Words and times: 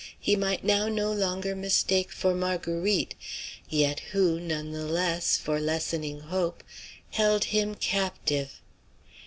he 0.19 0.35
might 0.35 0.63
now 0.65 0.87
no 0.87 1.11
longer 1.13 1.55
mistake 1.55 2.11
for 2.11 2.33
Marguerite, 2.33 3.13
yet 3.69 3.99
who, 4.13 4.39
none 4.39 4.71
the 4.71 4.87
less 4.87 5.37
for 5.37 5.59
lessening 5.59 6.21
hope, 6.21 6.63
held 7.11 7.43
him 7.43 7.75
captive. 7.75 8.61